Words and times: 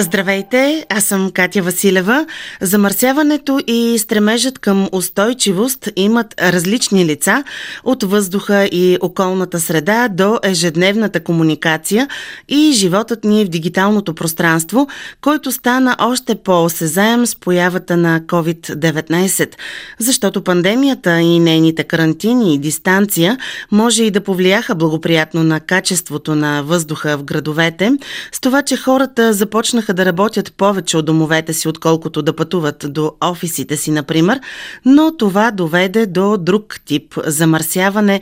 Здравейте, 0.00 0.86
аз 0.88 1.04
съм 1.04 1.30
Катя 1.30 1.62
Василева. 1.62 2.26
Замърсяването 2.60 3.60
и 3.66 3.98
стремежът 3.98 4.58
към 4.58 4.88
устойчивост 4.92 5.88
имат 5.96 6.34
различни 6.40 7.06
лица 7.06 7.44
от 7.84 8.02
въздуха 8.02 8.64
и 8.64 8.98
околната 9.00 9.60
среда 9.60 10.08
до 10.08 10.38
ежедневната 10.42 11.20
комуникация 11.20 12.08
и 12.48 12.72
животът 12.72 13.24
ни 13.24 13.44
в 13.44 13.48
дигиталното 13.48 14.14
пространство, 14.14 14.88
който 15.20 15.52
стана 15.52 15.96
още 16.00 16.34
по-осезаем 16.34 17.26
с 17.26 17.36
появата 17.36 17.96
на 17.96 18.20
COVID-19. 18.20 19.54
Защото 19.98 20.44
пандемията 20.44 21.20
и 21.20 21.38
нейните 21.38 21.84
карантини 21.84 22.54
и 22.54 22.58
дистанция 22.58 23.38
може 23.72 24.04
и 24.04 24.10
да 24.10 24.20
повлияха 24.20 24.74
благоприятно 24.74 25.42
на 25.42 25.60
качеството 25.60 26.34
на 26.34 26.62
въздуха 26.62 27.16
в 27.16 27.24
градовете, 27.24 27.92
с 28.32 28.40
това, 28.40 28.62
че 28.62 28.76
хората 28.76 29.32
започнаха 29.32 29.87
започнаха 29.88 29.94
да 29.94 30.04
работят 30.04 30.52
повече 30.56 30.96
от 30.96 31.06
домовете 31.06 31.52
си, 31.52 31.68
отколкото 31.68 32.22
да 32.22 32.32
пътуват 32.32 32.84
до 32.88 33.12
офисите 33.20 33.76
си, 33.76 33.90
например, 33.90 34.40
но 34.84 35.16
това 35.16 35.50
доведе 35.50 36.06
до 36.06 36.36
друг 36.36 36.80
тип 36.84 37.14
замърсяване, 37.26 38.20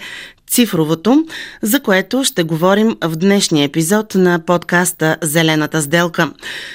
цифровото, 0.51 1.25
за 1.63 1.81
което 1.81 2.25
ще 2.25 2.43
говорим 2.43 2.97
в 3.05 3.17
днешния 3.17 3.65
епизод 3.65 4.15
на 4.15 4.39
подкаста 4.47 5.17
Зелената 5.23 5.83
сделка. 5.83 6.31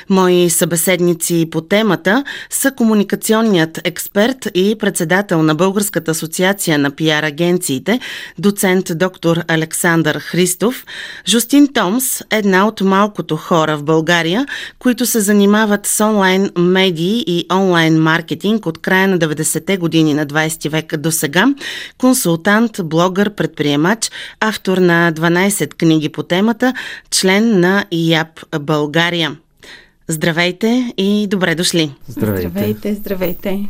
Мои 0.09 0.49
събеседници 0.49 1.47
по 1.52 1.61
темата 1.61 2.23
са 2.49 2.72
комуникационният 2.72 3.81
експерт 3.83 4.47
и 4.53 4.75
председател 4.80 5.44
на 5.44 5.55
Българската 5.55 6.11
асоциация 6.11 6.80
на 6.80 6.92
пиар 6.92 7.23
агенциите, 7.23 7.99
доцент 8.39 8.97
доктор 8.97 9.38
Александър 9.47 10.19
Христов, 10.19 10.86
Жустин 11.27 11.73
Томс, 11.73 12.22
една 12.30 12.67
от 12.67 12.81
малкото 12.81 13.38
хора 13.38 13.77
в 13.77 13.83
България, 13.83 14.45
които 14.80 15.05
се 15.05 15.19
занимават 15.19 15.88
с 15.88 16.05
онлайн 16.05 16.49
медии 16.58 17.23
и 17.27 17.45
онлайн 17.53 18.02
маркетинг 18.02 18.66
от 18.66 18.77
края 18.77 19.08
на 19.08 19.19
90-те 19.19 19.77
години 19.77 20.14
на 20.14 20.25
20 20.25 20.69
век 20.69 20.97
до 20.97 21.11
сега, 21.11 21.45
консултант, 21.97 22.72
блогър, 22.83 23.30
предприятел 23.30 23.61
предприемач, 23.62 24.12
автор 24.40 24.78
на 24.78 25.12
12 25.14 25.73
книги 25.73 26.09
по 26.09 26.23
темата, 26.23 26.73
член 27.12 27.59
на 27.59 27.86
ИАП 27.92 28.40
България. 28.59 29.38
Здравейте 30.08 30.94
и 30.98 31.28
добре 31.28 31.56
дошли! 31.56 31.92
Здравейте! 32.08 32.50
Здравейте! 32.50 32.94
здравейте. 32.94 33.70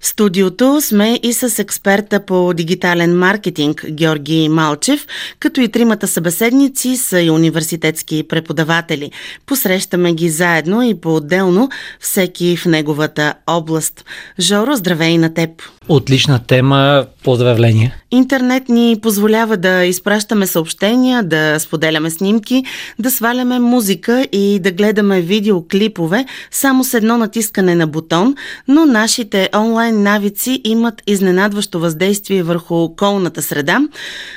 В 0.00 0.06
студиото 0.06 0.80
сме 0.80 1.20
и 1.22 1.32
с 1.32 1.58
експерта 1.58 2.20
по 2.20 2.54
дигитален 2.54 3.18
маркетинг 3.18 3.84
Георги 3.90 4.48
Малчев, 4.48 5.06
като 5.38 5.60
и 5.60 5.68
тримата 5.68 6.08
събеседници 6.08 6.96
са 6.96 7.20
и 7.20 7.30
университетски 7.30 8.24
преподаватели. 8.28 9.10
Посрещаме 9.46 10.12
ги 10.12 10.28
заедно 10.28 10.82
и 10.82 11.00
по-отделно, 11.00 11.68
всеки 12.00 12.56
в 12.56 12.66
неговата 12.66 13.34
област. 13.46 14.04
Жоро, 14.40 14.76
здравей 14.76 15.18
на 15.18 15.34
теб! 15.34 15.50
Отлична 15.88 16.38
тема, 16.46 17.06
поздравления! 17.24 17.94
Интернет 18.10 18.68
ни 18.68 18.96
позволява 19.02 19.56
да 19.56 19.84
изпращаме 19.84 20.46
съобщения, 20.46 21.22
да 21.22 21.58
споделяме 21.58 22.10
снимки, 22.10 22.64
да 22.98 23.10
сваляме 23.10 23.58
музика 23.58 24.26
и 24.32 24.58
да 24.58 24.70
гледаме 24.70 25.20
видеоклипове 25.20 26.26
само 26.50 26.84
с 26.84 26.94
едно 26.94 27.18
натискане 27.18 27.74
на 27.74 27.86
бутон, 27.86 28.34
но 28.68 28.86
нашите 28.86 29.48
онлайн 29.56 30.02
навици 30.02 30.60
имат 30.64 31.02
изненадващо 31.06 31.80
въздействие 31.80 32.42
върху 32.42 32.74
околната 32.74 33.42
среда. 33.42 33.80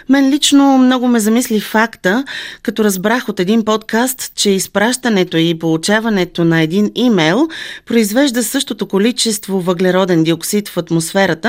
Мен 0.09 0.29
лично 0.29 0.77
много 0.77 1.07
ме 1.07 1.19
замисли 1.19 1.59
факта, 1.59 2.25
като 2.63 2.83
разбрах 2.83 3.29
от 3.29 3.39
един 3.39 3.65
подкаст, 3.65 4.31
че 4.35 4.49
изпращането 4.49 5.37
и 5.37 5.59
получаването 5.59 6.43
на 6.43 6.61
един 6.61 6.91
имейл 6.95 7.47
произвежда 7.85 8.43
същото 8.43 8.87
количество 8.87 9.61
въглероден 9.61 10.23
диоксид 10.23 10.69
в 10.69 10.77
атмосферата, 10.77 11.40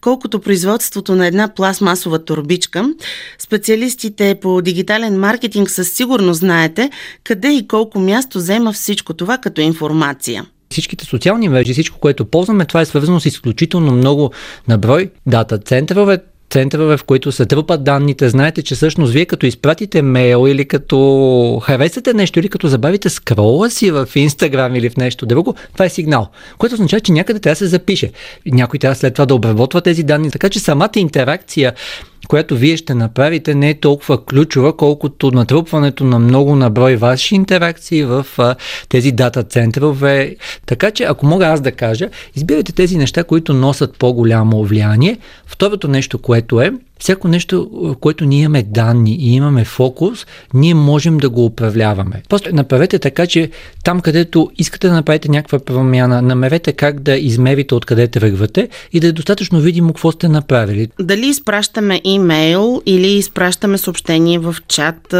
колкото 0.00 0.40
производството 0.40 1.14
на 1.14 1.26
една 1.26 1.48
пластмасова 1.54 2.24
турбичка. 2.24 2.94
Специалистите 3.38 4.38
по 4.40 4.62
дигитален 4.62 5.18
маркетинг 5.18 5.70
със 5.70 5.92
сигурност 5.92 6.40
знаете 6.40 6.90
къде 7.24 7.52
и 7.52 7.68
колко 7.68 7.98
място 7.98 8.38
взема 8.38 8.72
всичко 8.72 9.14
това 9.14 9.38
като 9.38 9.60
информация 9.60 10.46
всичките 10.70 11.04
социални 11.04 11.48
мрежи, 11.48 11.72
всичко, 11.72 11.98
което 11.98 12.24
ползваме, 12.24 12.64
това 12.64 12.80
е 12.80 12.84
свързано 12.84 13.20
с 13.20 13.26
изключително 13.26 13.92
много 13.92 14.30
наброй 14.68 15.10
дата 15.26 15.58
центрове 15.58 16.18
центрове, 16.50 16.96
в 16.96 17.04
които 17.04 17.32
се 17.32 17.46
трупат 17.46 17.84
данните. 17.84 18.28
Знаете, 18.28 18.62
че 18.62 18.74
всъщност 18.74 19.12
вие 19.12 19.26
като 19.26 19.46
изпратите 19.46 20.02
мейл 20.02 20.48
или 20.48 20.68
като 20.68 21.62
харесате 21.62 22.14
нещо 22.14 22.40
или 22.40 22.48
като 22.48 22.68
забавите 22.68 23.08
скрола 23.08 23.70
си 23.70 23.90
в 23.90 24.08
Инстаграм 24.14 24.76
или 24.76 24.90
в 24.90 24.96
нещо 24.96 25.26
друго, 25.26 25.54
това 25.72 25.84
е 25.84 25.88
сигнал, 25.88 26.28
което 26.58 26.74
означава, 26.74 27.00
че 27.00 27.12
някъде 27.12 27.40
трябва 27.40 27.52
да 27.52 27.58
се 27.58 27.66
запише. 27.66 28.10
Някой 28.46 28.78
трябва 28.78 28.94
след 28.94 29.14
това 29.14 29.26
да 29.26 29.34
обработва 29.34 29.80
тези 29.80 30.02
данни, 30.02 30.30
така 30.30 30.48
че 30.48 30.60
самата 30.60 30.90
интеракция 30.96 31.72
която 32.30 32.56
вие 32.56 32.76
ще 32.76 32.94
направите, 32.94 33.54
не 33.54 33.70
е 33.70 33.80
толкова 33.80 34.24
ключова, 34.24 34.76
колкото 34.76 35.30
натрупването 35.30 36.04
на 36.04 36.18
много 36.18 36.56
наброй 36.56 36.96
ваши 36.96 37.34
интеракции 37.34 38.04
в 38.04 38.26
а, 38.38 38.54
тези 38.88 39.12
дата 39.12 39.42
центрове. 39.42 40.36
Така 40.66 40.90
че, 40.90 41.04
ако 41.04 41.26
мога 41.26 41.46
аз 41.46 41.60
да 41.60 41.72
кажа, 41.72 42.08
избирайте 42.36 42.72
тези 42.72 42.96
неща, 42.96 43.24
които 43.24 43.54
носят 43.54 43.98
по-голямо 43.98 44.64
влияние. 44.64 45.18
Второто 45.46 45.88
нещо, 45.88 46.18
което 46.18 46.39
е, 46.40 46.89
всяко 47.00 47.28
нещо, 47.28 47.70
което 48.00 48.24
ние 48.24 48.40
имаме 48.40 48.62
данни 48.62 49.16
и 49.20 49.34
имаме 49.34 49.64
фокус, 49.64 50.26
ние 50.54 50.74
можем 50.74 51.18
да 51.18 51.28
го 51.28 51.44
управляваме. 51.44 52.22
Просто 52.28 52.54
направете 52.54 52.98
така, 52.98 53.26
че 53.26 53.50
там, 53.84 54.00
където 54.00 54.50
искате 54.58 54.88
да 54.88 54.94
направите 54.94 55.28
някаква 55.28 55.58
промяна, 55.58 56.22
намерете 56.22 56.72
как 56.72 57.00
да 57.00 57.16
измерите 57.16 57.74
откъде 57.74 58.08
тръгвате 58.08 58.68
и 58.92 59.00
да 59.00 59.06
е 59.06 59.12
достатъчно 59.12 59.60
видимо 59.60 59.88
какво 59.92 60.12
сте 60.12 60.28
направили. 60.28 60.88
Дали 61.00 61.26
изпращаме 61.26 62.00
имейл 62.04 62.82
или 62.86 63.06
изпращаме 63.06 63.78
съобщение 63.78 64.38
в 64.38 64.56
чат, 64.68 65.14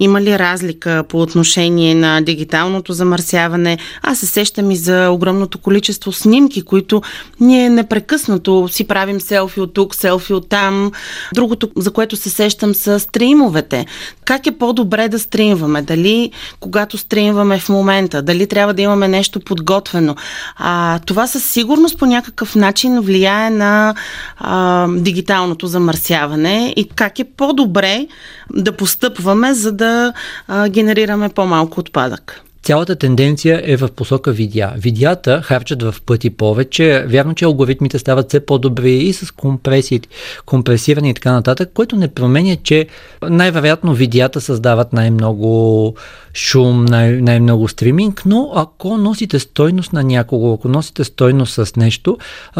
има 0.00 0.20
ли 0.20 0.38
разлика 0.38 1.04
по 1.08 1.22
отношение 1.22 1.94
на 1.94 2.20
дигиталното 2.20 2.92
замърсяване? 2.92 3.78
Аз 4.02 4.18
се 4.18 4.26
сещам 4.26 4.70
и 4.70 4.76
за 4.76 5.10
огромното 5.10 5.58
количество 5.58 6.12
снимки, 6.12 6.62
които 6.62 7.02
ние 7.40 7.70
непрекъснато 7.70 8.68
си 8.68 8.84
правим 8.84 9.20
селфи 9.20 9.60
от 9.60 9.74
тук, 9.74 9.94
селфи 9.94 10.32
от 10.32 10.48
там, 10.48 10.92
Другото, 11.34 11.70
за 11.76 11.90
което 11.90 12.16
се 12.16 12.30
сещам, 12.30 12.74
са 12.74 13.00
стримовете. 13.00 13.86
Как 14.24 14.46
е 14.46 14.58
по-добре 14.58 15.08
да 15.08 15.18
стримваме? 15.18 15.82
Дали 15.82 16.32
когато 16.60 16.98
стримваме 16.98 17.58
в 17.58 17.68
момента, 17.68 18.22
дали 18.22 18.46
трябва 18.46 18.74
да 18.74 18.82
имаме 18.82 19.08
нещо 19.08 19.40
подготвено? 19.40 20.16
А, 20.56 20.98
това 20.98 21.26
със 21.26 21.44
сигурност 21.44 21.98
по 21.98 22.06
някакъв 22.06 22.54
начин 22.54 23.00
влияе 23.00 23.50
на 23.50 23.94
а, 24.38 24.88
дигиталното 24.88 25.66
замърсяване 25.66 26.74
и 26.76 26.88
как 26.88 27.18
е 27.18 27.24
по-добре 27.24 28.06
да 28.54 28.72
постъпваме, 28.72 29.54
за 29.54 29.72
да 29.72 30.12
а, 30.48 30.68
генерираме 30.68 31.28
по-малко 31.28 31.80
отпадък 31.80 32.45
цялата 32.66 32.96
тенденция 32.96 33.62
е 33.64 33.76
в 33.76 33.88
посока 33.88 34.32
видеа. 34.32 34.72
Видеята 34.76 35.42
харчат 35.42 35.82
в 35.82 35.94
пъти 36.06 36.30
повече. 36.30 37.04
Вярно, 37.08 37.34
че 37.34 37.44
алгоритмите 37.44 37.98
стават 37.98 38.28
все 38.28 38.46
по-добри 38.46 38.94
и 38.94 39.12
с 39.12 39.34
компресии, 39.34 40.00
компресиране 40.46 41.10
и 41.10 41.14
така 41.14 41.32
нататък, 41.32 41.70
което 41.74 41.96
не 41.96 42.08
променя, 42.08 42.56
че 42.62 42.86
най-вероятно 43.28 43.94
видеята 43.94 44.40
създават 44.40 44.92
най-много 44.92 45.94
шум, 46.34 46.84
най- 46.84 47.12
най-много 47.22 47.68
стриминг, 47.68 48.22
но 48.26 48.52
ако 48.54 48.96
носите 48.96 49.38
стойност 49.38 49.92
на 49.92 50.04
някого, 50.04 50.54
ако 50.54 50.68
носите 50.68 51.04
стойност 51.04 51.54
с 51.54 51.76
нещо, 51.76 52.18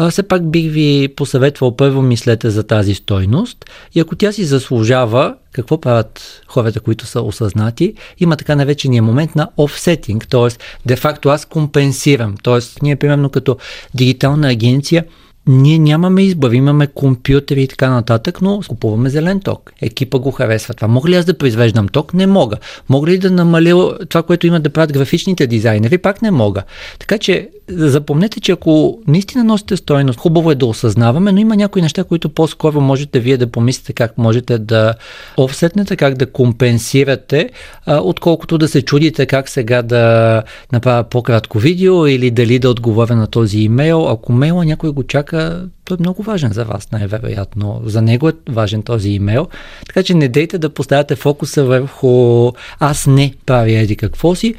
все 0.09 0.23
пак 0.23 0.49
бих 0.49 0.71
ви 0.71 1.07
посъветвал 1.15 1.75
първо 1.75 2.01
мислете 2.01 2.49
за 2.49 2.63
тази 2.63 2.93
стойност 2.93 3.65
и 3.95 3.99
ако 3.99 4.15
тя 4.15 4.31
си 4.31 4.45
заслужава, 4.45 5.35
какво 5.51 5.81
правят 5.81 6.41
хората, 6.47 6.79
които 6.79 7.05
са 7.05 7.21
осъзнати? 7.21 7.93
Има 8.19 8.37
така 8.37 8.55
наречения 8.55 9.03
момент 9.03 9.35
на 9.35 9.49
офсетинг, 9.57 10.27
т.е. 10.27 10.57
де-факто 10.85 11.29
аз 11.29 11.45
компенсирам. 11.45 12.35
Т.е. 12.43 12.59
ние, 12.81 12.95
примерно, 12.95 13.29
като 13.29 13.57
дигитална 13.93 14.49
агенция, 14.49 15.05
ние 15.47 15.79
нямаме 15.79 16.23
избор, 16.23 16.51
имаме 16.51 16.87
компютъри 16.87 17.61
и 17.61 17.67
така 17.67 17.89
нататък, 17.89 18.41
но 18.41 18.61
купуваме 18.67 19.09
зелен 19.09 19.39
ток. 19.39 19.73
Екипа 19.81 20.19
го 20.19 20.31
харесва 20.31 20.73
това. 20.73 20.87
Мога 20.87 21.09
ли 21.09 21.15
аз 21.15 21.25
да 21.25 21.37
произвеждам 21.37 21.87
ток? 21.87 22.13
Не 22.13 22.27
мога. 22.27 22.57
Мога 22.89 23.07
ли 23.07 23.17
да 23.17 23.31
намаля 23.31 23.97
това, 24.09 24.23
което 24.23 24.47
има 24.47 24.59
да 24.59 24.69
правят 24.69 24.93
графичните 24.93 25.47
дизайнери? 25.47 25.97
Пак 25.97 26.21
не 26.21 26.31
мога. 26.31 26.63
Така 26.99 27.17
че 27.17 27.49
запомнете, 27.69 28.39
че 28.39 28.51
ако 28.51 28.99
наистина 29.07 29.43
носите 29.43 29.77
стойност, 29.77 30.19
хубаво 30.19 30.51
е 30.51 30.55
да 30.55 30.65
осъзнаваме, 30.65 31.31
но 31.31 31.39
има 31.39 31.55
някои 31.55 31.81
неща, 31.81 32.03
които 32.03 32.29
по-скоро 32.29 32.81
можете 32.81 33.19
вие 33.19 33.37
да 33.37 33.47
помислите 33.47 33.93
как 33.93 34.17
можете 34.17 34.57
да 34.57 34.93
офсетнете, 35.37 35.95
как 35.95 36.15
да 36.15 36.31
компенсирате, 36.31 37.49
отколкото 37.87 38.57
да 38.57 38.67
се 38.67 38.81
чудите 38.81 39.25
как 39.25 39.49
сега 39.49 39.81
да 39.81 40.43
направя 40.71 41.03
по-кратко 41.03 41.59
видео 41.59 42.07
или 42.07 42.31
дали 42.31 42.59
да 42.59 42.69
отговоря 42.69 43.15
на 43.15 43.27
този 43.27 43.59
имейл. 43.59 44.07
Ако 44.09 44.33
мейла 44.33 44.65
някой 44.65 44.89
го 44.89 45.03
чака, 45.03 45.36
той 45.83 45.97
е 45.99 46.01
много 46.01 46.23
важен 46.23 46.51
за 46.51 46.65
вас, 46.65 46.91
най-вероятно. 46.91 47.81
За 47.85 48.01
него 48.01 48.29
е 48.29 48.33
важен 48.49 48.83
този 48.83 49.09
имейл. 49.09 49.47
Така 49.87 50.03
че 50.03 50.13
не 50.13 50.27
дейте 50.27 50.57
да 50.57 50.69
поставяте 50.69 51.15
фокуса 51.15 51.63
върху 51.63 52.51
аз 52.79 53.07
не 53.07 53.33
правя 53.45 53.71
еди 53.71 53.95
какво 53.95 54.35
си, 54.35 54.55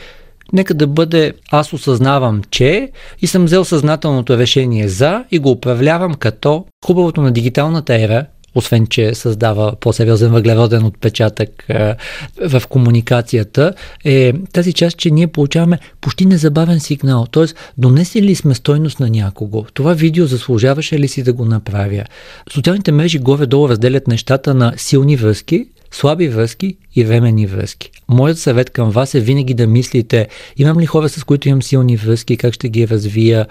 нека 0.53 0.75
да 0.75 0.87
бъде 0.87 1.33
аз 1.51 1.73
осъзнавам, 1.73 2.43
че 2.51 2.91
и 3.21 3.27
съм 3.27 3.45
взел 3.45 3.65
съзнателното 3.65 4.39
решение 4.39 4.89
за 4.89 5.25
и 5.31 5.39
го 5.39 5.51
управлявам 5.51 6.15
като 6.15 6.65
хубавото 6.87 7.21
на 7.21 7.33
дигиталната 7.33 7.95
ера, 7.95 8.27
освен 8.55 8.87
че 8.87 9.15
създава 9.15 9.77
по-сериозен 9.81 10.33
въглероден 10.33 10.85
отпечатък 10.85 11.65
е, 11.69 11.95
в 12.49 12.63
комуникацията, 12.69 13.75
е 14.05 14.33
тази 14.53 14.73
част, 14.73 14.97
че 14.97 15.11
ние 15.11 15.27
получаваме 15.27 15.79
почти 16.01 16.27
незабавен 16.27 16.81
сигнал. 16.81 17.27
Тоест, 17.31 17.73
донесли 17.79 18.23
ли 18.23 18.35
сме 18.35 18.55
стойност 18.55 19.01
на 19.01 19.11
някого? 19.11 19.67
Това 19.75 19.95
видео 19.95 20.27
заслужаваше 20.27 20.99
ли 20.99 21.09
си 21.09 21.23
да 21.23 21.33
го 21.33 21.45
направя? 21.45 22.05
Социалните 22.53 22.93
мрежи 22.93 23.19
горе-долу 23.19 23.69
разделят 23.69 24.09
нещата 24.09 24.55
на 24.55 24.73
силни 24.77 25.17
връзки, 25.17 25.67
слаби 25.91 26.29
връзки 26.29 26.77
и 26.95 27.05
временни 27.05 27.47
връзки. 27.47 27.91
Моят 28.09 28.39
съвет 28.39 28.71
към 28.71 28.91
вас 28.91 29.15
е 29.15 29.21
винаги 29.21 29.55
да 29.55 29.67
мислите, 29.67 30.29
имам 30.57 30.81
ли 30.81 30.87
хора 30.87 31.09
с 31.09 31.25
които 31.25 31.49
имам 31.49 31.63
силни 31.63 31.97
връзки, 31.97 32.37
как 32.37 32.55
ще 32.55 32.69
ги 32.69 32.89
развия. 32.89 33.47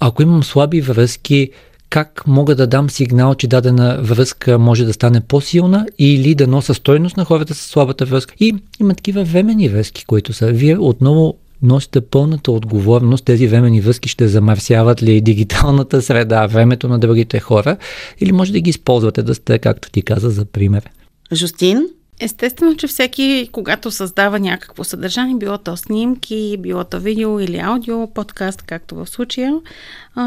Ако 0.00 0.22
имам 0.22 0.44
слаби 0.44 0.80
връзки, 0.80 1.50
как 1.90 2.26
мога 2.26 2.54
да 2.54 2.66
дам 2.66 2.90
сигнал, 2.90 3.34
че 3.34 3.46
дадена 3.46 3.98
връзка 4.02 4.58
може 4.58 4.84
да 4.84 4.92
стане 4.92 5.20
по-силна 5.20 5.86
или 5.98 6.34
да 6.34 6.46
носа 6.46 6.74
стойност 6.74 7.16
на 7.16 7.24
хората 7.24 7.54
с 7.54 7.58
слабата 7.60 8.04
връзка. 8.04 8.34
И 8.40 8.54
има 8.80 8.94
такива 8.94 9.24
временни 9.24 9.68
връзки, 9.68 10.04
които 10.04 10.32
са. 10.32 10.46
Вие 10.46 10.78
отново 10.78 11.34
носите 11.62 12.00
пълната 12.00 12.52
отговорност, 12.52 13.24
тези 13.24 13.46
времени 13.46 13.80
връзки 13.80 14.08
ще 14.08 14.28
замърсяват 14.28 15.02
ли 15.02 15.20
дигиталната 15.20 16.02
среда, 16.02 16.46
времето 16.46 16.88
на 16.88 16.98
другите 16.98 17.40
хора, 17.40 17.76
или 18.20 18.32
може 18.32 18.52
да 18.52 18.60
ги 18.60 18.70
използвате 18.70 19.22
да 19.22 19.34
сте, 19.34 19.58
както 19.58 19.90
ти 19.90 20.02
каза, 20.02 20.30
за 20.30 20.44
пример. 20.44 20.90
Жустин? 21.32 21.88
Естествено, 22.20 22.76
че 22.76 22.86
всеки, 22.86 23.48
когато 23.52 23.90
създава 23.90 24.38
някакво 24.38 24.84
съдържание, 24.84 25.36
било 25.36 25.58
то 25.58 25.76
снимки, 25.76 26.56
било 26.58 26.84
то 26.84 27.00
видео 27.00 27.40
или 27.40 27.58
аудио, 27.58 28.06
подкаст, 28.06 28.62
както 28.62 28.94
в 28.94 29.06
случая, 29.06 29.54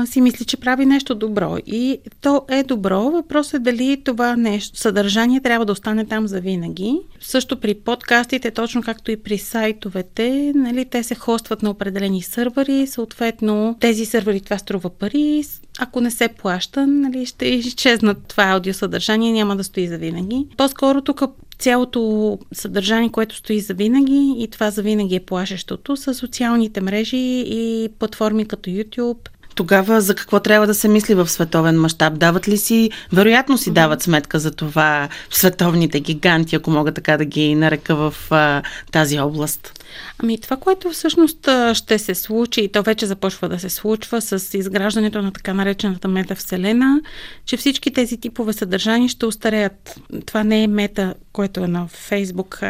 си 0.06 0.22
мисли, 0.22 0.46
че 0.46 0.58
прави 0.58 0.86
нещо 0.86 1.16
добро. 1.16 1.58
И 1.66 2.00
то 2.22 2.46
е 2.50 2.64
добро. 2.64 3.02
Въпросът 3.02 3.54
е 3.54 3.60
дали 3.60 4.02
това 4.06 4.36
нещо, 4.36 4.80
съдържание 4.80 5.42
трябва 5.42 5.66
да 5.66 5.72
остане 5.72 6.06
там 6.06 6.28
за 6.28 6.42
винаги. 6.42 7.00
Също 7.20 7.60
при 7.60 7.74
подкастите, 7.74 8.52
точно 8.52 8.84
както 8.84 9.12
и 9.12 9.18
при 9.18 9.38
сайтовете, 9.38 10.52
нали, 10.56 10.86
те 10.86 11.04
се 11.04 11.16
хостват 11.16 11.64
на 11.64 11.70
определени 11.70 12.22
сървъри, 12.22 12.88
съответно 12.88 13.78
тези 13.80 14.06
сървъри 14.06 14.42
това 14.42 14.58
струва 14.58 14.90
пари, 14.90 15.44
ако 15.80 16.02
не 16.02 16.12
се 16.12 16.28
плаща, 16.28 16.88
нали, 16.88 17.26
ще 17.26 17.46
изчезнат 17.46 18.18
това 18.28 18.44
аудиосъдържание, 18.44 19.34
няма 19.34 19.56
да 19.56 19.64
стои 19.64 19.88
за 19.88 19.98
винаги. 19.98 20.48
По-скоро 20.58 21.02
тук 21.02 21.22
цялото 21.60 22.40
съдържание, 22.54 23.10
което 23.10 23.36
стои 23.36 23.60
за 23.60 23.74
винаги 23.74 24.36
и 24.38 24.48
това 24.48 24.72
за 24.72 24.82
винаги 24.82 25.16
е 25.16 25.26
плашещото, 25.26 25.98
са 25.98 26.14
социалните 26.14 26.82
мрежи 26.82 27.44
и 27.48 27.90
платформи 28.00 28.46
като 28.46 28.70
YouTube, 28.70 29.30
тогава 29.60 30.02
за 30.02 30.16
какво 30.16 30.40
трябва 30.40 30.68
да 30.68 30.74
се 30.74 30.88
мисли 30.88 31.16
в 31.16 31.28
световен 31.28 31.80
мащаб? 31.80 32.20
Дават 32.20 32.48
ли 32.48 32.58
си, 32.58 32.92
вероятно 33.14 33.58
си 33.58 33.72
дават 33.72 34.04
сметка 34.04 34.40
за 34.40 34.52
това 34.52 35.10
световните 35.32 36.00
гиганти, 36.00 36.56
ако 36.56 36.72
мога 36.72 36.92
така 36.92 37.18
да 37.18 37.26
ги 37.26 37.56
нарека 37.56 37.96
в 37.96 38.16
а, 38.30 38.64
тази 38.92 39.20
област? 39.20 39.84
Ами 40.20 40.42
това, 40.42 40.58
което 40.58 40.90
всъщност 40.90 41.50
ще 41.74 42.00
се 42.00 42.16
случи, 42.16 42.62
и 42.62 42.72
то 42.72 42.84
вече 42.84 43.06
започва 43.06 43.50
да 43.50 43.60
се 43.60 43.70
случва 43.70 44.22
с 44.22 44.58
изграждането 44.58 45.22
на 45.22 45.32
така 45.32 45.54
наречената 45.54 46.08
метавселена, 46.08 47.02
че 47.46 47.58
всички 47.58 47.94
тези 47.94 48.18
типове 48.18 48.54
съдържания 48.54 49.10
ще 49.10 49.26
устареят. 49.26 49.96
Това 50.26 50.44
не 50.44 50.64
е 50.64 50.68
мета, 50.68 51.14
което 51.32 51.60
е 51.64 51.68
на 51.68 51.88
Фейсбук, 51.88 52.62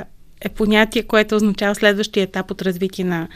е 0.42 0.50
понятие, 0.50 1.04
което 1.04 1.36
означава 1.36 1.76
следващия 1.76 2.24
етап 2.24 2.52
от 2.52 2.62
развитие 2.62 3.06
на 3.06 3.28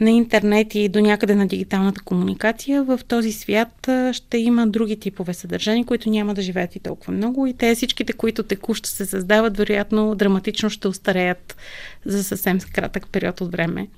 на 0.00 0.10
интернет 0.10 0.74
и 0.74 0.88
до 0.88 1.00
някъде 1.00 1.34
на 1.34 1.46
дигиталната 1.46 2.00
комуникация, 2.04 2.82
в 2.82 3.00
този 3.08 3.32
свят 3.32 3.88
ще 4.12 4.38
има 4.38 4.66
други 4.66 4.96
типове 4.96 5.34
съдържания, 5.34 5.84
които 5.84 6.10
няма 6.10 6.34
да 6.34 6.42
живеят 6.42 6.76
и 6.76 6.80
толкова 6.80 7.12
много 7.12 7.46
и 7.46 7.52
те 7.52 7.74
всичките, 7.74 8.12
които 8.12 8.42
текущо 8.42 8.88
се 8.88 9.06
създават, 9.06 9.56
вероятно 9.56 10.14
драматично 10.14 10.70
ще 10.70 10.88
устареят 10.88 11.56
за 12.06 12.24
съвсем 12.24 12.58
кратък 12.74 13.06
период 13.12 13.40
от 13.40 13.52
време. 13.52 13.88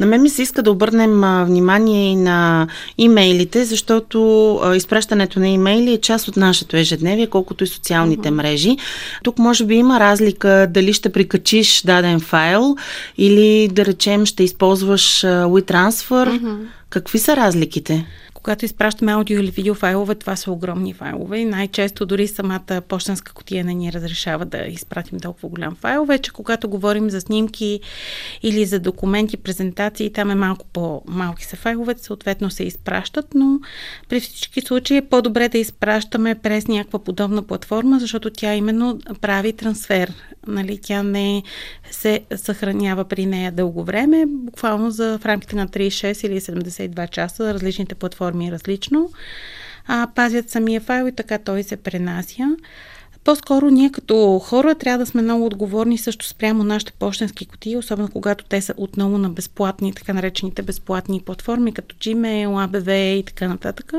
На 0.00 0.06
мен 0.06 0.22
ми 0.22 0.28
се 0.28 0.42
иска 0.42 0.62
да 0.62 0.70
обърнем 0.70 1.20
внимание 1.46 2.12
и 2.12 2.16
на 2.16 2.68
имейлите, 2.98 3.64
защото 3.64 4.60
изпращането 4.76 5.40
на 5.40 5.48
имейли 5.48 5.92
е 5.92 6.00
част 6.00 6.28
от 6.28 6.36
нашето 6.36 6.76
ежедневие, 6.76 7.26
колкото 7.26 7.64
и 7.64 7.66
социалните 7.66 8.28
uh-huh. 8.28 8.34
мрежи. 8.34 8.76
Тук 9.24 9.38
може 9.38 9.64
би 9.64 9.74
има 9.74 10.00
разлика 10.00 10.66
дали 10.70 10.92
ще 10.92 11.12
прикачиш 11.12 11.82
даден 11.82 12.20
файл 12.20 12.76
или 13.18 13.68
да 13.68 13.84
речем 13.84 14.26
ще 14.26 14.44
използваш 14.44 15.26
WeTransfer. 15.46 16.40
Uh-huh. 16.40 16.66
Какви 16.90 17.18
са 17.18 17.36
разликите? 17.36 18.06
Когато 18.42 18.64
изпращаме 18.64 19.12
аудио 19.12 19.40
или 19.40 19.50
видео 19.50 19.74
файлове, 19.74 20.14
това 20.14 20.36
са 20.36 20.52
огромни 20.52 20.92
файлове 20.92 21.38
и 21.38 21.44
най-често 21.44 22.06
дори 22.06 22.28
самата 22.28 22.80
почтенска 22.88 23.32
котия 23.32 23.64
не 23.64 23.74
ни 23.74 23.92
разрешава 23.92 24.44
да 24.44 24.58
изпратим 24.58 25.20
толкова 25.20 25.48
голям 25.48 25.74
файл. 25.74 26.04
Вече 26.04 26.32
когато 26.32 26.68
говорим 26.68 27.10
за 27.10 27.20
снимки 27.20 27.80
или 28.42 28.64
за 28.64 28.80
документи, 28.80 29.36
презентации, 29.36 30.12
там 30.12 30.30
е 30.30 30.34
малко 30.34 30.66
по-малки 30.72 31.44
са 31.44 31.56
файловете, 31.56 32.02
съответно 32.02 32.50
се 32.50 32.64
изпращат, 32.64 33.26
но 33.34 33.60
при 34.08 34.20
всички 34.20 34.60
случаи 34.60 34.96
е 34.96 35.08
по-добре 35.08 35.48
да 35.48 35.58
изпращаме 35.58 36.34
през 36.34 36.68
някаква 36.68 36.98
подобна 36.98 37.42
платформа, 37.42 37.98
защото 37.98 38.30
тя 38.30 38.54
именно 38.54 38.98
прави 39.20 39.52
трансфер. 39.52 40.12
Нали, 40.46 40.78
тя 40.82 41.02
не 41.02 41.42
се 41.90 42.20
съхранява 42.36 43.04
при 43.04 43.26
нея 43.26 43.52
дълго 43.52 43.84
време, 43.84 44.24
буквално 44.28 44.90
за 44.90 45.18
в 45.18 45.26
рамките 45.26 45.56
на 45.56 45.68
36 45.68 46.26
или 46.26 46.40
72 46.40 47.10
часа 47.10 47.54
различните 47.54 47.94
платформи 47.94 48.29
форми 48.30 48.52
различно, 48.52 49.10
а, 49.86 50.08
пазят 50.14 50.50
самия 50.50 50.80
файл 50.80 51.06
и 51.06 51.12
така 51.12 51.38
той 51.38 51.62
се 51.62 51.76
пренася. 51.76 52.56
По-скоро 53.24 53.70
ние 53.70 53.92
като 53.92 54.38
хора 54.38 54.74
трябва 54.74 54.98
да 54.98 55.06
сме 55.06 55.22
много 55.22 55.46
отговорни 55.46 55.98
също 55.98 56.26
спрямо 56.26 56.64
нашите 56.64 56.92
почтенски 56.92 57.46
кутии, 57.46 57.76
особено 57.76 58.08
когато 58.08 58.44
те 58.44 58.60
са 58.60 58.74
отново 58.76 59.18
на 59.18 59.30
безплатни, 59.30 59.94
така 59.94 60.12
наречените 60.12 60.62
безплатни 60.62 61.20
платформи, 61.20 61.72
като 61.72 61.96
Gmail, 61.96 62.48
ABV 62.48 63.12
и 63.14 63.24
така 63.24 63.48
нататък 63.48 63.92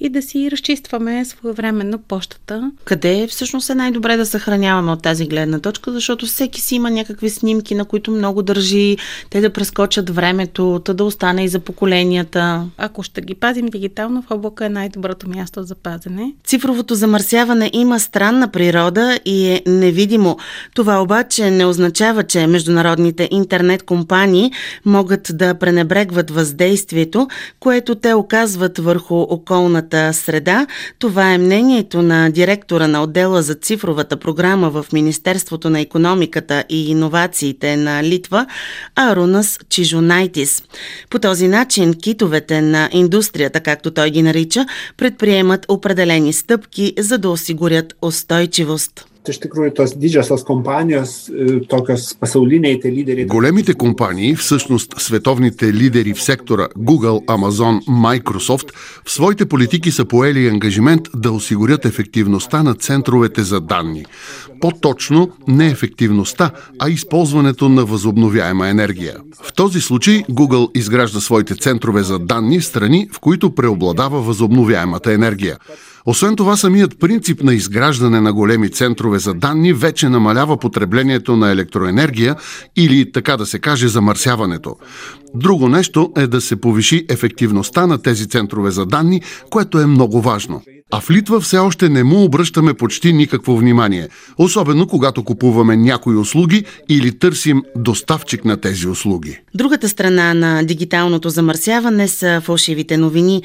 и 0.00 0.08
да 0.08 0.22
си 0.22 0.50
разчистваме 0.50 1.24
своевременно 1.24 1.98
почтата. 1.98 2.70
Къде 2.84 3.26
всъщност 3.26 3.70
е 3.70 3.74
най-добре 3.74 4.16
да 4.16 4.26
съхраняваме 4.26 4.92
от 4.92 5.02
тази 5.02 5.26
гледна 5.26 5.58
точка, 5.58 5.92
защото 5.92 6.26
всеки 6.26 6.60
си 6.60 6.74
има 6.74 6.90
някакви 6.90 7.30
снимки, 7.30 7.74
на 7.74 7.84
които 7.84 8.10
много 8.10 8.42
държи, 8.42 8.96
те 9.30 9.40
да 9.40 9.50
прескочат 9.50 10.10
времето, 10.10 10.80
та 10.84 10.92
да 10.92 11.04
остане 11.04 11.44
и 11.44 11.48
за 11.48 11.60
поколенията. 11.60 12.66
Ако 12.78 13.02
ще 13.02 13.20
ги 13.20 13.34
пазим 13.34 13.66
дигитално, 13.66 14.22
в 14.22 14.30
облака 14.30 14.66
е 14.66 14.68
най-доброто 14.68 15.28
място 15.28 15.62
за 15.62 15.74
пазене. 15.74 16.32
Цифровото 16.44 16.94
замърсяване 16.94 17.70
има 17.72 18.00
странна 18.00 18.48
природа 18.48 19.18
и 19.24 19.48
е 19.48 19.62
невидимо. 19.66 20.36
Това 20.74 21.02
обаче 21.02 21.50
не 21.50 21.64
означава, 21.64 22.22
че 22.22 22.46
международните 22.46 23.28
интернет 23.30 23.82
компании 23.82 24.52
могат 24.84 25.30
да 25.34 25.54
пренебрегват 25.54 26.30
въздействието, 26.30 27.28
което 27.60 27.94
те 27.94 28.14
оказват 28.14 28.78
върху 28.78 29.14
околната 29.14 29.89
цифровата 29.90 30.12
среда. 30.12 30.66
Това 30.98 31.32
е 31.32 31.38
мнението 31.38 32.02
на 32.02 32.30
директора 32.30 32.88
на 32.88 33.02
отдела 33.02 33.42
за 33.42 33.54
цифровата 33.54 34.16
програма 34.16 34.70
в 34.70 34.86
Министерството 34.92 35.70
на 35.70 35.80
економиката 35.80 36.64
и 36.68 36.90
иновациите 36.90 37.76
на 37.76 38.02
Литва, 38.02 38.46
Арунас 38.96 39.58
Чижонайтис. 39.68 40.62
По 41.10 41.18
този 41.18 41.48
начин 41.48 41.94
китовете 41.94 42.62
на 42.62 42.88
индустрията, 42.92 43.60
както 43.60 43.90
той 43.90 44.10
ги 44.10 44.22
нарича, 44.22 44.66
предприемат 44.96 45.66
определени 45.68 46.32
стъпки, 46.32 46.94
за 46.98 47.18
да 47.18 47.30
осигурят 47.30 47.94
устойчивост. 48.02 49.09
Iš 49.28 49.40
tikrųjų 49.42 49.74
tos 49.76 49.92
didžiosios 50.00 50.44
kompanijos, 50.48 51.28
tokios 51.68 52.14
pasauliniai 52.16 52.80
те 52.80 52.88
лидери. 52.92 53.26
Големите 53.26 53.74
компании, 53.74 54.34
всъщност 54.34 54.94
световните 55.00 55.72
лидери 55.72 56.14
в 56.14 56.22
сектора 56.22 56.68
Google, 56.78 57.24
Amazon, 57.26 57.84
Microsoft, 57.84 58.72
в 59.04 59.10
своите 59.10 59.46
политики 59.46 59.90
са 59.90 60.04
поели 60.04 60.48
ангажимент 60.48 61.08
да 61.14 61.32
осигурят 61.32 61.84
ефективността 61.84 62.62
на 62.62 62.74
центровете 62.74 63.42
за 63.42 63.60
данни. 63.60 64.04
По-точно 64.60 65.30
не 65.48 65.66
ефективността, 65.66 66.50
а 66.78 66.90
използването 66.90 67.68
на 67.68 67.84
възобновяема 67.84 68.68
енергия. 68.68 69.16
В 69.42 69.52
този 69.52 69.80
случай 69.80 70.24
Google 70.30 70.78
изгражда 70.78 71.20
своите 71.20 71.54
центрове 71.54 72.02
за 72.02 72.18
данни 72.18 72.60
в 72.60 72.64
страни, 72.64 73.08
в 73.12 73.20
които 73.20 73.54
преобладава 73.54 74.20
възобновяемата 74.20 75.12
енергия. 75.12 75.56
Освен 76.06 76.36
това, 76.36 76.56
самият 76.56 76.98
принцип 76.98 77.42
на 77.42 77.54
изграждане 77.54 78.20
на 78.20 78.32
големи 78.32 78.70
центрове 78.70 79.18
за 79.18 79.34
данни 79.34 79.72
вече 79.72 80.08
намалява 80.08 80.56
потреблението 80.56 81.36
на 81.36 81.50
електроенергия 81.50 82.36
или, 82.76 83.12
така 83.12 83.36
да 83.36 83.46
се 83.46 83.58
каже, 83.58 83.88
замърсяването. 83.88 84.76
Друго 85.34 85.68
нещо 85.68 86.12
е 86.16 86.26
да 86.26 86.40
се 86.40 86.60
повиши 86.60 87.06
ефективността 87.08 87.86
на 87.86 88.02
тези 88.02 88.28
центрове 88.28 88.70
за 88.70 88.86
данни, 88.86 89.22
което 89.50 89.78
е 89.78 89.86
много 89.86 90.20
важно. 90.20 90.62
А 90.92 91.00
в 91.00 91.10
Литва 91.10 91.40
все 91.40 91.58
още 91.58 91.88
не 91.88 92.04
му 92.04 92.24
обръщаме 92.24 92.74
почти 92.74 93.12
никакво 93.12 93.56
внимание, 93.56 94.08
особено 94.38 94.86
когато 94.86 95.24
купуваме 95.24 95.76
някои 95.76 96.16
услуги 96.16 96.64
или 96.88 97.18
търсим 97.18 97.62
доставчик 97.76 98.44
на 98.44 98.56
тези 98.56 98.88
услуги. 98.88 99.38
Другата 99.54 99.88
страна 99.88 100.34
на 100.34 100.62
дигиталното 100.62 101.30
замърсяване 101.30 102.08
са 102.08 102.40
фалшивите 102.44 102.96
новини. 102.96 103.42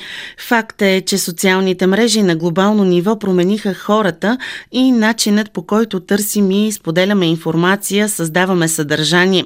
Факт 0.47 0.81
е, 0.81 1.01
че 1.01 1.17
социалните 1.17 1.87
мрежи 1.87 2.23
на 2.23 2.35
глобално 2.55 2.83
ниво 2.83 3.19
промениха 3.19 3.73
хората 3.73 4.37
и 4.71 4.91
начинът 4.91 5.51
по 5.51 5.61
който 5.61 5.99
търсим 5.99 6.51
и 6.51 6.71
споделяме 6.71 7.25
информация, 7.25 8.09
създаваме 8.09 8.67
съдържание. 8.67 9.45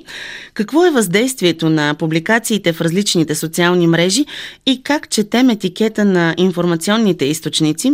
Какво 0.54 0.86
е 0.86 0.92
въздействието 0.92 1.70
на 1.70 1.96
публикациите 2.00 2.74
в 2.74 2.82
различните 2.82 3.36
социални 3.36 3.88
мрежи 3.88 4.26
и 4.66 4.84
как 4.84 5.10
четем 5.10 5.50
етикета 5.50 6.06
на 6.06 6.36
информационните 6.38 7.26
източници? 7.26 7.92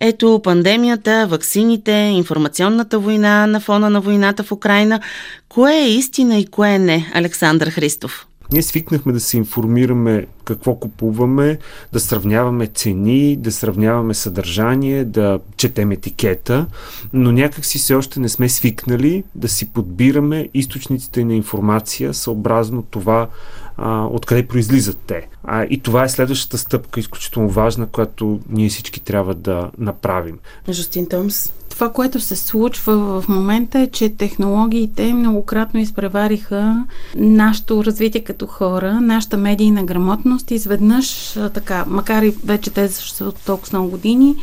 Ето 0.00 0.40
пандемията, 0.44 1.26
ваксините, 1.30 1.92
информационната 1.92 2.98
война 2.98 3.46
на 3.46 3.60
фона 3.60 3.90
на 3.90 4.00
войната 4.00 4.42
в 4.42 4.52
Украина. 4.52 5.00
Кое 5.48 5.74
е 5.74 5.88
истина 5.88 6.38
и 6.38 6.46
кое 6.46 6.78
не, 6.78 7.10
Александър 7.14 7.70
Христов? 7.70 8.26
Ние 8.52 8.62
свикнахме 8.62 9.12
да 9.12 9.20
се 9.20 9.36
информираме 9.36 10.26
какво 10.44 10.74
купуваме, 10.74 11.58
да 11.92 12.00
сравняваме 12.00 12.66
цени, 12.66 13.36
да 13.36 13.52
сравняваме 13.52 14.14
съдържание, 14.14 15.04
да 15.04 15.38
четем 15.56 15.92
етикета, 15.92 16.66
но 17.12 17.32
някак 17.32 17.64
си 17.64 17.78
все 17.78 17.94
още 17.94 18.20
не 18.20 18.28
сме 18.28 18.48
свикнали 18.48 19.24
да 19.34 19.48
си 19.48 19.68
подбираме 19.68 20.48
източниците 20.54 21.24
на 21.24 21.34
информация 21.34 22.14
съобразно 22.14 22.82
това, 22.82 23.28
а, 23.76 24.04
откъде 24.04 24.46
произлизат 24.46 24.98
те. 25.06 25.28
А, 25.44 25.64
и 25.70 25.80
това 25.80 26.04
е 26.04 26.08
следващата 26.08 26.58
стъпка, 26.58 27.00
изключително 27.00 27.48
важна, 27.48 27.86
която 27.86 28.40
ние 28.48 28.68
всички 28.68 29.00
трябва 29.00 29.34
да 29.34 29.70
направим. 29.78 30.38
Жустин 30.70 31.08
Томс. 31.08 31.52
Това, 31.72 31.92
което 31.92 32.20
се 32.20 32.36
случва 32.36 33.20
в 33.20 33.28
момента 33.28 33.78
е, 33.78 33.86
че 33.86 34.08
технологиите 34.08 35.14
многократно 35.14 35.80
изпревариха 35.80 36.84
нашето 37.16 37.84
развитие 37.84 38.20
като 38.20 38.46
хора, 38.46 39.00
нашата 39.00 39.36
медийна 39.36 39.84
грамотност. 39.84 40.50
Изведнъж, 40.50 41.38
така, 41.54 41.84
макар 41.88 42.22
и 42.22 42.34
вече 42.44 42.70
те 42.70 42.88
са 42.88 43.32
толкова 43.46 43.78
много 43.78 43.90
години, 43.90 44.36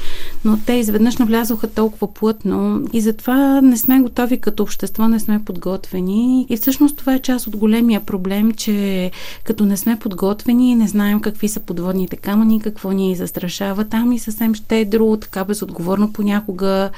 но 0.45 0.57
те 0.65 0.74
изведнъж 0.74 1.17
навлязоха 1.17 1.67
толкова 1.67 2.13
плътно 2.13 2.83
и 2.93 3.01
затова 3.01 3.62
не 3.62 3.77
сме 3.77 4.00
готови 4.00 4.38
като 4.38 4.63
общество, 4.63 5.07
не 5.07 5.19
сме 5.19 5.41
подготвени. 5.45 6.45
И 6.50 6.57
всъщност 6.57 6.98
това 6.98 7.13
е 7.13 7.19
част 7.19 7.48
от 7.48 7.57
големия 7.57 8.01
проблем, 8.01 8.51
че 8.51 9.12
като 9.43 9.65
не 9.65 9.77
сме 9.77 10.00
подготвени, 10.00 10.75
не 10.75 10.88
знаем 10.88 11.19
какви 11.19 11.48
са 11.48 11.59
подводните 11.59 12.15
камъни, 12.15 12.62
какво 12.62 12.91
ни 12.91 13.15
застрашава 13.15 13.86
там 13.86 14.12
и 14.12 14.19
съвсем 14.19 14.55
щедро, 14.55 15.17
така 15.17 15.43
безотговорно 15.43 16.13
понякога 16.13 16.89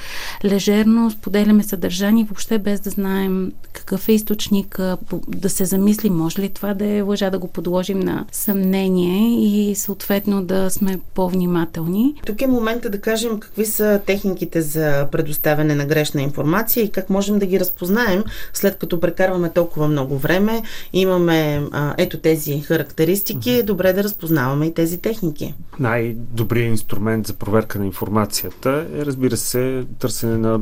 лежерно 0.44 1.10
споделяме 1.10 1.62
съдържание, 1.62 2.24
въобще 2.24 2.58
без 2.58 2.80
да 2.80 2.90
знаем 2.90 3.52
какъв 3.72 4.08
е 4.08 4.12
източник, 4.12 4.80
да 5.28 5.50
се 5.50 5.64
замисли, 5.64 6.10
може 6.10 6.42
ли 6.42 6.48
това 6.48 6.74
да 6.74 6.86
е 6.86 7.02
лъжа, 7.02 7.30
да 7.30 7.38
го 7.38 7.48
подложим 7.48 8.00
на 8.00 8.24
съмнение 8.32 9.44
и 9.46 9.74
съответно 9.74 10.44
да 10.44 10.70
сме 10.70 11.00
по-внимателни. 11.14 12.14
Тук 12.26 12.42
е 12.42 12.46
момента 12.46 12.90
да 12.90 13.00
кажем 13.00 13.40
какви 13.40 13.66
са 13.66 14.00
техниките 14.06 14.62
за 14.62 15.08
предоставяне 15.12 15.74
на 15.74 15.86
грешна 15.86 16.22
информация 16.22 16.84
и 16.84 16.90
как 16.90 17.10
можем 17.10 17.38
да 17.38 17.46
ги 17.46 17.60
разпознаем, 17.60 18.24
след 18.52 18.78
като 18.78 19.00
прекарваме 19.00 19.50
толкова 19.50 19.88
много 19.88 20.18
време, 20.18 20.62
имаме 20.92 21.62
а, 21.72 21.94
ето 21.98 22.18
тези 22.18 22.60
характеристики, 22.60 23.50
е 23.50 23.62
добре 23.62 23.92
да 23.92 24.04
разпознаваме 24.04 24.66
и 24.66 24.74
тези 24.74 24.98
техники. 24.98 25.54
Най-добрият 25.78 26.70
инструмент 26.70 27.26
за 27.26 27.32
проверка 27.32 27.78
на 27.78 27.86
информацията 27.86 28.86
е, 28.94 29.06
разбира 29.06 29.36
се, 29.36 29.84
търсене 29.98 30.11
на 30.22 30.60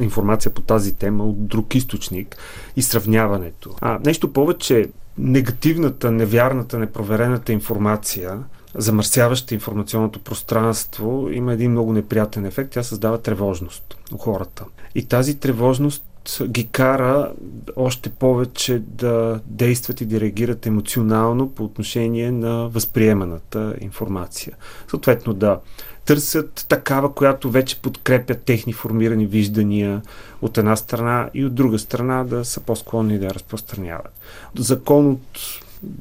информация 0.00 0.52
по 0.52 0.60
тази 0.60 0.94
тема 0.94 1.24
от 1.24 1.46
друг 1.46 1.74
източник 1.74 2.36
и 2.76 2.82
сравняването. 2.82 3.74
А 3.80 3.98
нещо 4.04 4.32
повече, 4.32 4.88
негативната, 5.18 6.10
невярната, 6.10 6.78
непроверената 6.78 7.52
информация, 7.52 8.38
замърсяваща 8.74 9.54
информационното 9.54 10.18
пространство, 10.18 11.28
има 11.32 11.52
един 11.52 11.70
много 11.70 11.92
неприятен 11.92 12.44
ефект. 12.44 12.70
Тя 12.70 12.82
създава 12.82 13.18
тревожност 13.18 13.96
у 14.14 14.18
хората. 14.18 14.64
И 14.94 15.04
тази 15.04 15.38
тревожност 15.38 16.04
ги 16.46 16.66
кара 16.66 17.32
още 17.76 18.10
повече 18.10 18.78
да 18.78 19.40
действат 19.46 20.00
и 20.00 20.06
да 20.06 20.20
реагират 20.20 20.66
емоционално 20.66 21.50
по 21.50 21.64
отношение 21.64 22.32
на 22.32 22.68
възприеманата 22.68 23.74
информация. 23.80 24.56
Съответно 24.88 25.34
да 25.34 25.60
търсят 26.04 26.66
такава, 26.68 27.14
която 27.14 27.50
вече 27.50 27.80
подкрепя 27.80 28.34
техни 28.34 28.72
формирани 28.72 29.26
виждания 29.26 30.02
от 30.42 30.58
една 30.58 30.76
страна 30.76 31.30
и 31.34 31.44
от 31.44 31.54
друга 31.54 31.78
страна 31.78 32.24
да 32.24 32.44
са 32.44 32.60
по-склонни 32.60 33.18
да 33.18 33.24
я 33.24 33.34
разпространяват. 33.34 34.12
Закон 34.58 35.10
от 35.10 35.38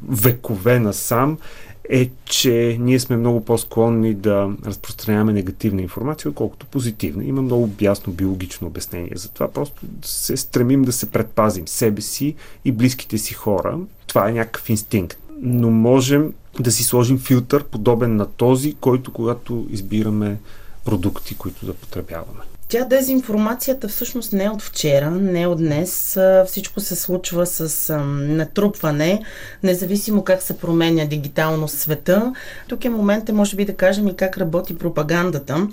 векове 0.09 0.79
насам 0.79 1.37
е, 1.89 2.09
че 2.25 2.77
ние 2.79 2.99
сме 2.99 3.17
много 3.17 3.45
по-склонни 3.45 4.13
да 4.13 4.49
разпространяваме 4.65 5.33
негативна 5.33 5.81
информация, 5.81 6.29
отколкото 6.29 6.65
позитивна. 6.65 7.25
Има 7.25 7.41
много 7.41 7.69
ясно 7.81 8.13
биологично 8.13 8.67
обяснение. 8.67 9.11
Затова 9.15 9.47
просто 9.47 9.81
се 10.03 10.37
стремим 10.37 10.83
да 10.83 10.91
се 10.91 11.11
предпазим 11.11 11.67
себе 11.67 12.01
си 12.01 12.35
и 12.65 12.71
близките 12.71 13.17
си 13.17 13.33
хора. 13.33 13.79
Това 14.07 14.29
е 14.29 14.33
някакъв 14.33 14.69
инстинкт. 14.69 15.17
Но 15.41 15.71
можем 15.71 16.33
да 16.59 16.71
си 16.71 16.83
сложим 16.83 17.19
филтър, 17.19 17.63
подобен 17.63 18.15
на 18.15 18.25
този, 18.25 18.73
който 18.73 19.13
когато 19.13 19.67
избираме 19.69 20.37
продукти, 20.85 21.35
които 21.35 21.65
да 21.65 21.73
потребяваме. 21.73 22.41
Тя 22.67 22.85
дезинформацията 22.85 23.87
всъщност 23.87 24.33
не 24.33 24.43
е 24.43 24.49
от 24.49 24.61
вчера, 24.61 25.11
не 25.11 25.41
е 25.41 25.47
от 25.47 25.57
днес. 25.57 26.19
Всичко 26.47 26.79
се 26.79 26.95
случва 26.95 27.45
с 27.45 27.97
натрупване, 28.13 29.23
независимо 29.63 30.23
как 30.23 30.41
се 30.41 30.57
променя 30.57 31.05
дигитално 31.05 31.67
света. 31.67 32.33
Тук 32.67 32.85
е 32.85 32.89
момента, 32.89 33.33
може 33.33 33.55
би 33.55 33.65
да 33.65 33.75
кажем 33.75 34.07
и 34.07 34.15
как 34.15 34.37
работи 34.37 34.77
пропагандата, 34.77 35.67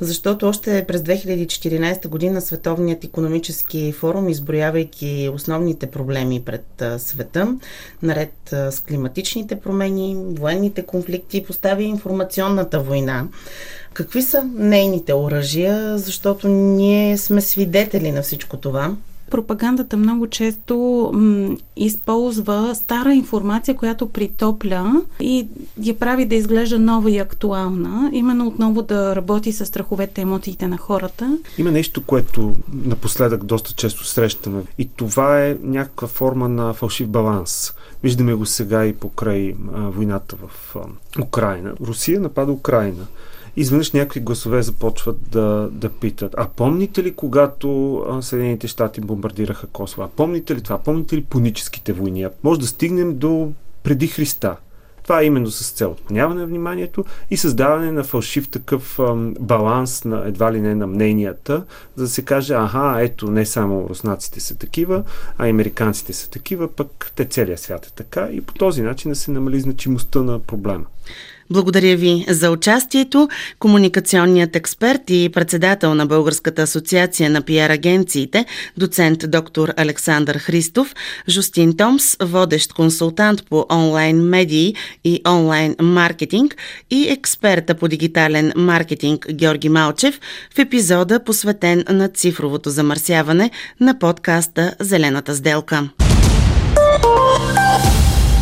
защото 0.00 0.48
още 0.48 0.84
през 0.88 1.00
2014 1.00 2.08
година 2.08 2.40
Световният 2.40 3.04
економически 3.04 3.92
форум, 3.92 4.28
изброявайки 4.28 5.30
основните 5.34 5.86
проблеми 5.86 6.42
пред 6.44 6.84
света, 6.98 7.56
наред 8.02 8.32
с 8.50 8.82
климатичните 8.88 9.60
промени, 9.60 10.16
военните 10.38 10.82
конфликти, 10.82 11.44
постави 11.44 11.84
информационната 11.84 12.80
война 12.80 13.26
Какви 13.96 14.22
са 14.22 14.44
нейните 14.54 15.14
оръжия, 15.14 15.98
защото 15.98 16.48
ние 16.48 17.18
сме 17.18 17.40
свидетели 17.40 18.12
на 18.12 18.22
всичко 18.22 18.56
това? 18.56 18.96
Пропагандата 19.30 19.96
много 19.96 20.26
често 20.26 21.10
м, 21.14 21.56
използва 21.76 22.74
стара 22.74 23.14
информация, 23.14 23.76
която 23.76 24.08
притопля 24.08 25.02
и 25.20 25.46
я 25.82 25.98
прави 25.98 26.26
да 26.26 26.34
изглежда 26.34 26.78
нова 26.78 27.10
и 27.10 27.18
актуална, 27.18 28.10
именно 28.12 28.46
отново 28.46 28.82
да 28.82 29.16
работи 29.16 29.52
с 29.52 29.66
страховете, 29.66 30.20
емоциите 30.20 30.68
на 30.68 30.76
хората. 30.76 31.38
Има 31.58 31.70
нещо, 31.70 32.02
което 32.02 32.54
напоследък 32.84 33.44
доста 33.44 33.72
често 33.72 34.04
срещаме 34.04 34.62
и 34.78 34.88
това 34.96 35.44
е 35.44 35.56
някаква 35.62 36.08
форма 36.08 36.48
на 36.48 36.74
фалшив 36.74 37.08
баланс. 37.08 37.72
Виждаме 38.02 38.34
го 38.34 38.46
сега 38.46 38.86
и 38.86 38.94
покрай 38.94 39.54
а, 39.74 39.80
войната 39.80 40.36
в 40.36 40.76
а, 40.76 40.80
Украина. 41.22 41.72
Русия 41.80 42.20
напада 42.20 42.52
Украина 42.52 43.06
изведнъж 43.56 43.92
някакви 43.92 44.20
гласове 44.20 44.62
започват 44.62 45.30
да, 45.30 45.68
да 45.72 45.88
питат, 45.88 46.34
а 46.38 46.48
помните 46.48 47.02
ли 47.02 47.14
когато 47.14 48.02
Съединените 48.20 48.68
щати 48.68 49.00
бомбардираха 49.00 49.66
Косово? 49.66 50.02
А 50.02 50.08
помните 50.08 50.54
ли 50.54 50.62
това? 50.62 50.78
Помните 50.78 51.16
ли 51.16 51.24
пуническите 51.24 51.92
войни? 51.92 52.26
може 52.42 52.60
да 52.60 52.66
стигнем 52.66 53.18
до 53.18 53.52
преди 53.82 54.06
Христа. 54.06 54.56
Това 55.02 55.20
е 55.20 55.24
именно 55.24 55.50
с 55.50 55.70
цел 55.70 55.90
отклоняване 55.90 56.40
на 56.40 56.46
вниманието 56.46 57.04
и 57.30 57.36
създаване 57.36 57.92
на 57.92 58.04
фалшив 58.04 58.48
такъв 58.48 58.98
ам, 58.98 59.34
баланс 59.40 60.04
на 60.04 60.22
едва 60.26 60.52
ли 60.52 60.60
не 60.60 60.74
на 60.74 60.86
мненията, 60.86 61.64
за 61.96 62.04
да 62.04 62.10
се 62.10 62.22
каже, 62.22 62.54
аха, 62.54 62.96
ето 63.00 63.30
не 63.30 63.46
само 63.46 63.88
руснаците 63.88 64.40
са 64.40 64.56
такива, 64.58 65.02
а 65.38 65.48
американците 65.48 66.12
са 66.12 66.30
такива, 66.30 66.68
пък 66.68 67.12
те 67.14 67.24
целият 67.24 67.60
свят 67.60 67.86
е 67.86 67.90
така 67.90 68.28
и 68.32 68.40
по 68.40 68.54
този 68.54 68.82
начин 68.82 69.10
да 69.10 69.16
се 69.16 69.30
намали 69.30 69.60
значимостта 69.60 70.22
на 70.22 70.38
проблема. 70.38 70.84
Благодаря 71.50 71.96
ви 71.96 72.24
за 72.28 72.50
участието. 72.50 73.28
Комуникационният 73.58 74.56
експерт 74.56 75.00
и 75.10 75.30
председател 75.34 75.94
на 75.94 76.06
Българската 76.06 76.62
асоциация 76.62 77.30
на 77.30 77.42
пиар 77.42 77.70
агенциите, 77.70 78.44
доцент 78.76 79.30
доктор 79.30 79.72
Александър 79.76 80.38
Христов, 80.38 80.94
Жустин 81.28 81.76
Томс, 81.76 82.16
водещ 82.20 82.72
консултант 82.72 83.48
по 83.50 83.66
онлайн 83.72 84.16
медии 84.16 84.74
и 85.04 85.20
онлайн 85.28 85.76
маркетинг 85.80 86.56
и 86.90 87.08
експерта 87.08 87.74
по 87.74 87.88
дигитален 87.88 88.52
маркетинг 88.56 89.26
Георги 89.32 89.68
Малчев 89.68 90.20
в 90.54 90.58
епизода 90.58 91.24
посветен 91.24 91.84
на 91.88 92.08
цифровото 92.08 92.70
замърсяване 92.70 93.50
на 93.80 93.98
подкаста 93.98 94.74
Зелената 94.80 95.34
сделка. 95.34 95.88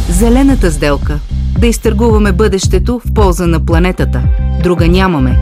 Зелената 0.08 0.70
сделка– 0.70 1.20
да 1.58 1.66
изтъргуваме 1.66 2.32
бъдещето 2.32 3.00
в 3.06 3.14
полза 3.14 3.46
на 3.46 3.66
планетата. 3.66 4.22
Друга 4.62 4.88
нямаме. 4.88 5.38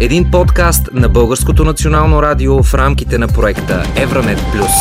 Един 0.00 0.30
подкаст 0.30 0.88
на 0.92 1.08
Българското 1.08 1.64
национално 1.64 2.22
радио 2.22 2.62
в 2.62 2.74
рамките 2.74 3.18
на 3.18 3.28
проекта 3.28 3.82
Евранет 3.96 4.38
Плюс. 4.52 4.72